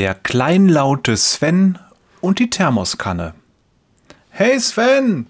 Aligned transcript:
Der 0.00 0.14
kleinlaute 0.14 1.14
Sven 1.18 1.78
und 2.22 2.38
die 2.38 2.48
Thermoskanne. 2.48 3.34
Hey 4.30 4.58
Sven, 4.58 5.26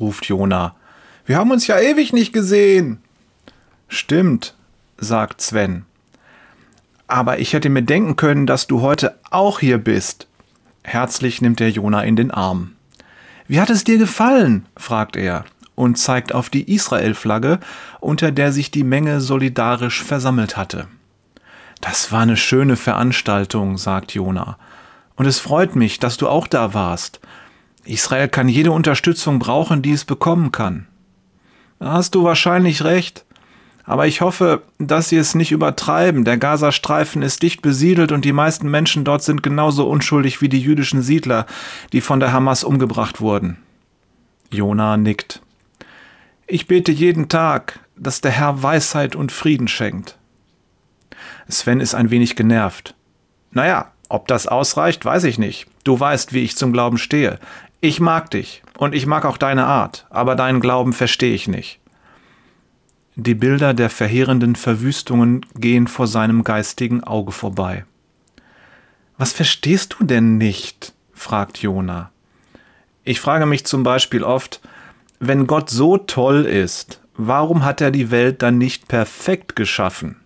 ruft 0.00 0.24
Jona. 0.24 0.74
Wir 1.26 1.36
haben 1.36 1.50
uns 1.50 1.66
ja 1.66 1.78
ewig 1.78 2.14
nicht 2.14 2.32
gesehen. 2.32 3.02
Stimmt, 3.86 4.54
sagt 4.96 5.42
Sven. 5.42 5.84
Aber 7.06 7.38
ich 7.38 7.52
hätte 7.52 7.68
mir 7.68 7.82
denken 7.82 8.16
können, 8.16 8.46
dass 8.46 8.66
du 8.66 8.80
heute 8.80 9.18
auch 9.30 9.60
hier 9.60 9.76
bist. 9.76 10.26
Herzlich 10.84 11.42
nimmt 11.42 11.60
er 11.60 11.68
Jona 11.68 12.02
in 12.02 12.16
den 12.16 12.30
Arm. 12.30 12.76
Wie 13.46 13.60
hat 13.60 13.68
es 13.68 13.84
dir 13.84 13.98
gefallen? 13.98 14.64
fragt 14.74 15.16
er 15.16 15.44
und 15.74 15.98
zeigt 15.98 16.34
auf 16.34 16.48
die 16.48 16.72
Israel-Flagge, 16.74 17.60
unter 18.00 18.32
der 18.32 18.52
sich 18.52 18.70
die 18.70 18.84
Menge 18.84 19.20
solidarisch 19.20 20.02
versammelt 20.02 20.56
hatte. 20.56 20.88
Das 21.80 22.12
war 22.12 22.20
eine 22.20 22.36
schöne 22.36 22.76
Veranstaltung, 22.76 23.76
sagt 23.76 24.14
Jona. 24.14 24.58
Und 25.16 25.26
es 25.26 25.38
freut 25.38 25.76
mich, 25.76 26.00
dass 26.00 26.16
du 26.16 26.28
auch 26.28 26.46
da 26.46 26.74
warst. 26.74 27.20
Israel 27.84 28.28
kann 28.28 28.48
jede 28.48 28.72
Unterstützung 28.72 29.38
brauchen, 29.38 29.82
die 29.82 29.92
es 29.92 30.04
bekommen 30.04 30.50
kann. 30.52 30.86
Da 31.78 31.92
hast 31.92 32.14
du 32.14 32.24
wahrscheinlich 32.24 32.82
recht. 32.82 33.24
Aber 33.86 34.06
ich 34.06 34.22
hoffe, 34.22 34.62
dass 34.78 35.10
sie 35.10 35.18
es 35.18 35.34
nicht 35.34 35.52
übertreiben. 35.52 36.24
Der 36.24 36.38
Gazastreifen 36.38 37.20
ist 37.20 37.42
dicht 37.42 37.60
besiedelt 37.60 38.12
und 38.12 38.24
die 38.24 38.32
meisten 38.32 38.70
Menschen 38.70 39.04
dort 39.04 39.22
sind 39.22 39.42
genauso 39.42 39.86
unschuldig 39.86 40.40
wie 40.40 40.48
die 40.48 40.60
jüdischen 40.60 41.02
Siedler, 41.02 41.46
die 41.92 42.00
von 42.00 42.18
der 42.18 42.32
Hamas 42.32 42.64
umgebracht 42.64 43.20
wurden. 43.20 43.58
Jona 44.50 44.96
nickt. 44.96 45.42
Ich 46.46 46.66
bete 46.66 46.92
jeden 46.92 47.28
Tag, 47.28 47.80
dass 47.96 48.22
der 48.22 48.30
Herr 48.30 48.62
Weisheit 48.62 49.14
und 49.16 49.32
Frieden 49.32 49.68
schenkt. 49.68 50.16
Sven 51.48 51.80
ist 51.80 51.94
ein 51.94 52.10
wenig 52.10 52.36
genervt. 52.36 52.94
Naja, 53.50 53.92
ob 54.08 54.28
das 54.28 54.46
ausreicht, 54.46 55.04
weiß 55.04 55.24
ich 55.24 55.38
nicht. 55.38 55.66
Du 55.84 55.98
weißt, 55.98 56.32
wie 56.32 56.42
ich 56.42 56.56
zum 56.56 56.72
Glauben 56.72 56.98
stehe. 56.98 57.38
Ich 57.80 58.00
mag 58.00 58.30
dich 58.30 58.62
und 58.78 58.94
ich 58.94 59.06
mag 59.06 59.24
auch 59.24 59.36
deine 59.36 59.66
Art, 59.66 60.06
aber 60.10 60.36
deinen 60.36 60.60
Glauben 60.60 60.92
verstehe 60.92 61.34
ich 61.34 61.48
nicht. 61.48 61.80
Die 63.16 63.34
Bilder 63.34 63.74
der 63.74 63.90
verheerenden 63.90 64.56
Verwüstungen 64.56 65.46
gehen 65.54 65.86
vor 65.86 66.06
seinem 66.06 66.42
geistigen 66.42 67.04
Auge 67.04 67.30
vorbei. 67.30 67.84
Was 69.16 69.32
verstehst 69.32 69.96
du 69.98 70.04
denn 70.04 70.36
nicht? 70.36 70.94
fragt 71.12 71.58
Jona. 71.58 72.10
Ich 73.04 73.20
frage 73.20 73.46
mich 73.46 73.66
zum 73.66 73.82
Beispiel 73.82 74.24
oft, 74.24 74.60
wenn 75.20 75.46
Gott 75.46 75.70
so 75.70 75.96
toll 75.96 76.44
ist, 76.44 77.00
warum 77.16 77.64
hat 77.64 77.80
er 77.80 77.90
die 77.90 78.10
Welt 78.10 78.42
dann 78.42 78.58
nicht 78.58 78.88
perfekt 78.88 79.54
geschaffen? 79.54 80.16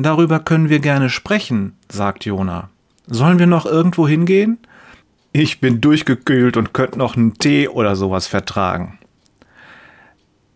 Darüber 0.00 0.38
können 0.38 0.68
wir 0.68 0.78
gerne 0.78 1.10
sprechen, 1.10 1.76
sagt 1.90 2.24
Jona. 2.24 2.70
Sollen 3.08 3.40
wir 3.40 3.48
noch 3.48 3.66
irgendwo 3.66 4.06
hingehen? 4.06 4.58
Ich 5.32 5.60
bin 5.60 5.80
durchgekühlt 5.80 6.56
und 6.56 6.72
könnte 6.72 6.98
noch 6.98 7.16
einen 7.16 7.34
Tee 7.34 7.66
oder 7.66 7.96
sowas 7.96 8.28
vertragen. 8.28 8.98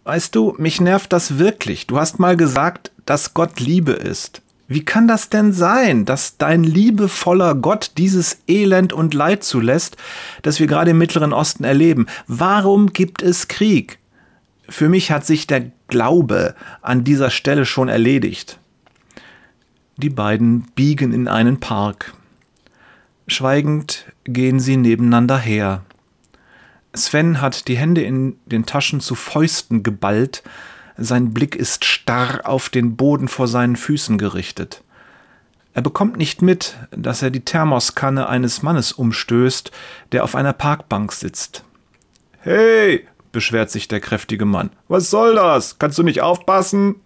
Weißt 0.04 0.36
du, 0.36 0.54
mich 0.58 0.80
nervt 0.80 1.12
das 1.12 1.38
wirklich. 1.38 1.88
Du 1.88 1.98
hast 1.98 2.20
mal 2.20 2.36
gesagt, 2.36 2.92
dass 3.04 3.34
Gott 3.34 3.58
Liebe 3.58 3.90
ist. 3.92 4.42
Wie 4.68 4.84
kann 4.84 5.08
das 5.08 5.28
denn 5.28 5.52
sein, 5.52 6.04
dass 6.04 6.38
dein 6.38 6.62
liebevoller 6.62 7.56
Gott 7.56 7.92
dieses 7.98 8.42
Elend 8.46 8.92
und 8.92 9.12
Leid 9.12 9.42
zulässt, 9.42 9.96
das 10.42 10.60
wir 10.60 10.68
gerade 10.68 10.92
im 10.92 10.98
Mittleren 10.98 11.32
Osten 11.32 11.64
erleben? 11.64 12.06
Warum 12.28 12.92
gibt 12.92 13.22
es 13.22 13.48
Krieg? 13.48 13.98
Für 14.68 14.88
mich 14.88 15.10
hat 15.10 15.26
sich 15.26 15.48
der 15.48 15.72
Glaube 15.88 16.54
an 16.80 17.02
dieser 17.02 17.30
Stelle 17.30 17.66
schon 17.66 17.88
erledigt. 17.88 18.60
Die 20.02 20.10
beiden 20.10 20.62
biegen 20.74 21.12
in 21.12 21.28
einen 21.28 21.60
Park. 21.60 22.12
Schweigend 23.28 24.06
gehen 24.24 24.58
sie 24.58 24.76
nebeneinander 24.76 25.38
her. 25.38 25.84
Sven 26.92 27.40
hat 27.40 27.68
die 27.68 27.76
Hände 27.76 28.02
in 28.02 28.36
den 28.46 28.66
Taschen 28.66 29.00
zu 29.00 29.14
Fäusten 29.14 29.84
geballt, 29.84 30.42
sein 30.96 31.32
Blick 31.32 31.54
ist 31.54 31.84
starr 31.84 32.40
auf 32.44 32.68
den 32.68 32.96
Boden 32.96 33.28
vor 33.28 33.46
seinen 33.46 33.76
Füßen 33.76 34.18
gerichtet. 34.18 34.82
Er 35.72 35.82
bekommt 35.82 36.16
nicht 36.16 36.42
mit, 36.42 36.76
dass 36.90 37.22
er 37.22 37.30
die 37.30 37.44
Thermoskanne 37.44 38.28
eines 38.28 38.62
Mannes 38.62 38.92
umstößt, 38.92 39.70
der 40.10 40.24
auf 40.24 40.34
einer 40.34 40.52
Parkbank 40.52 41.12
sitzt. 41.12 41.64
Hey, 42.40 43.06
beschwert 43.30 43.70
sich 43.70 43.88
der 43.88 44.00
kräftige 44.00 44.44
Mann. 44.44 44.70
Was 44.88 45.10
soll 45.10 45.36
das? 45.36 45.78
Kannst 45.78 45.96
du 45.96 46.02
nicht 46.02 46.20
aufpassen? 46.20 46.96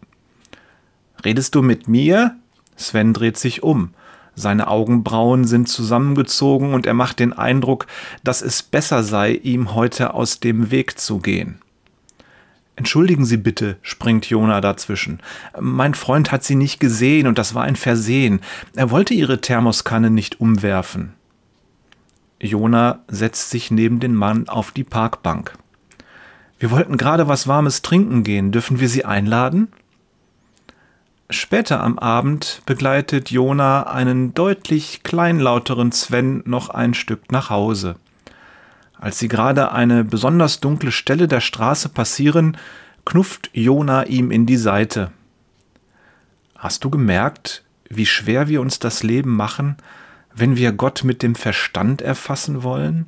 Redest 1.24 1.54
du 1.54 1.62
mit 1.62 1.86
mir? 1.88 2.36
Sven 2.76 3.12
dreht 3.12 3.38
sich 3.38 3.62
um. 3.62 3.91
Seine 4.34 4.69
Augenbrauen 4.69 5.44
sind 5.44 5.69
zusammengezogen 5.69 6.75
und 6.75 6.87
er 6.87 6.94
macht 6.94 7.20
den 7.20 7.32
Eindruck, 7.32 7.87
dass 8.22 8.42
es 8.42 8.62
besser 8.62 9.03
sei, 9.03 9.32
ihm 9.32 9.75
heute 9.75 10.12
aus 10.12 10.41
dem 10.41 10.70
Weg 10.70 11.00
zu 11.00 11.19
gehen. 11.19 11.59
Entschuldigen 12.76 13.25
Sie 13.25 13.38
bitte, 13.38 13.78
springt 13.81 14.26
Jona 14.26 14.60
dazwischen. 14.60 15.20
Mein 15.59 15.94
Freund 15.94 16.31
hat 16.31 16.44
Sie 16.44 16.54
nicht 16.54 16.78
gesehen 16.78 17.26
und 17.26 17.38
das 17.38 17.54
war 17.54 17.62
ein 17.62 17.76
Versehen. 17.76 18.41
Er 18.75 18.91
wollte 18.91 19.15
Ihre 19.15 19.41
Thermoskanne 19.41 20.10
nicht 20.10 20.41
umwerfen. 20.41 21.15
Jona 22.38 23.00
setzt 23.09 23.48
sich 23.48 23.70
neben 23.70 23.98
den 23.98 24.15
Mann 24.15 24.50
auf 24.50 24.70
die 24.72 24.84
Parkbank. 24.84 25.54
Wir 26.59 26.70
wollten 26.70 26.98
gerade 26.98 27.28
was 27.28 27.48
Warmes 27.48 27.81
trinken 27.81 28.25
gehen. 28.25 28.53
Dürfen 28.53 28.78
wir 28.78 28.91
Sie 28.91 29.06
einladen? 29.06 29.69
Später 31.28 31.82
am 31.82 31.98
Abend 31.98 32.62
begleitet 32.66 33.32
Jona 33.32 33.82
einen 33.84 34.32
deutlich 34.32 35.03
kleinlauteren 35.03 35.91
Sven 35.91 36.42
noch 36.47 36.69
ein 36.69 36.94
Stück 36.94 37.32
nach 37.32 37.50
Hause. 37.50 37.97
Als 38.94 39.19
sie 39.19 39.26
gerade 39.26 39.72
eine 39.72 40.04
besonders 40.04 40.60
dunkle 40.60 40.92
Stelle 40.92 41.26
der 41.26 41.41
Straße 41.41 41.88
passieren, 41.88 42.56
knufft 43.04 43.50
Jona 43.53 44.04
ihm 44.04 44.31
in 44.31 44.47
die 44.47 44.56
Seite. 44.56 45.10
Hast 46.56 46.84
du 46.84 46.91
gemerkt, 46.91 47.65
wie 47.88 48.06
schwer 48.06 48.47
wir 48.48 48.60
uns 48.60 48.78
das 48.78 49.03
Leben 49.03 49.34
machen, 49.36 49.76
wenn 50.34 50.56
wir 50.56 50.72
Gott 50.72 51.03
mit 51.03 51.22
dem 51.22 51.34
Verstand 51.34 52.03
erfassen 52.03 52.62
wollen? 52.62 53.06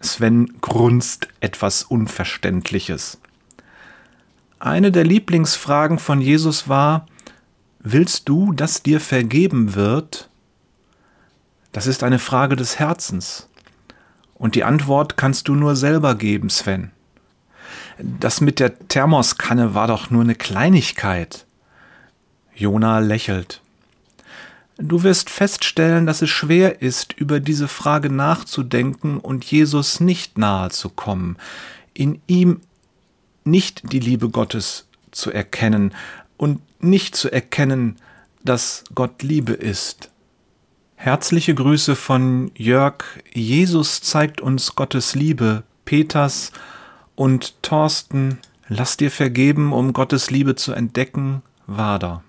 Sven 0.00 0.60
grunzt 0.60 1.28
etwas 1.40 1.82
Unverständliches. 1.82 3.21
Eine 4.64 4.92
der 4.92 5.02
Lieblingsfragen 5.02 5.98
von 5.98 6.20
Jesus 6.20 6.68
war, 6.68 7.06
Willst 7.84 8.28
du, 8.28 8.52
dass 8.52 8.84
dir 8.84 9.00
vergeben 9.00 9.74
wird? 9.74 10.28
Das 11.72 11.88
ist 11.88 12.04
eine 12.04 12.20
Frage 12.20 12.54
des 12.54 12.78
Herzens. 12.78 13.48
Und 14.34 14.54
die 14.54 14.62
Antwort 14.62 15.16
kannst 15.16 15.48
du 15.48 15.56
nur 15.56 15.74
selber 15.74 16.14
geben, 16.14 16.48
Sven. 16.48 16.92
Das 17.98 18.40
mit 18.40 18.60
der 18.60 18.78
Thermoskanne 18.86 19.74
war 19.74 19.88
doch 19.88 20.10
nur 20.10 20.22
eine 20.22 20.36
Kleinigkeit. 20.36 21.44
Jona 22.54 23.00
lächelt. 23.00 23.60
Du 24.78 25.02
wirst 25.02 25.28
feststellen, 25.28 26.06
dass 26.06 26.22
es 26.22 26.30
schwer 26.30 26.82
ist, 26.82 27.14
über 27.14 27.40
diese 27.40 27.66
Frage 27.66 28.10
nachzudenken 28.10 29.18
und 29.18 29.44
Jesus 29.44 29.98
nicht 29.98 30.38
nahe 30.38 30.70
zu 30.70 30.88
kommen, 30.88 31.36
in 31.94 32.20
ihm 32.28 32.60
nicht 33.44 33.92
die 33.92 34.00
Liebe 34.00 34.28
Gottes 34.28 34.86
zu 35.10 35.30
erkennen 35.30 35.94
und 36.36 36.60
nicht 36.80 37.16
zu 37.16 37.30
erkennen, 37.30 37.96
dass 38.44 38.84
Gott 38.94 39.22
Liebe 39.22 39.52
ist. 39.52 40.10
Herzliche 40.96 41.54
Grüße 41.54 41.96
von 41.96 42.50
Jörg. 42.56 43.04
Jesus 43.32 44.00
zeigt 44.00 44.40
uns 44.40 44.74
Gottes 44.74 45.14
Liebe. 45.14 45.64
Peters 45.84 46.52
und 47.16 47.60
Thorsten, 47.62 48.38
lass 48.68 48.96
dir 48.96 49.10
vergeben, 49.10 49.72
um 49.72 49.92
Gottes 49.92 50.30
Liebe 50.30 50.54
zu 50.54 50.72
entdecken. 50.72 51.42
Wader. 51.66 52.22